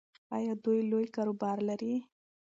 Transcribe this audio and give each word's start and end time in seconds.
ایا 0.35 0.53
دوی 0.63 0.79
لوی 0.89 1.05
کاروبار 1.15 1.57
لري؟ 1.69 1.93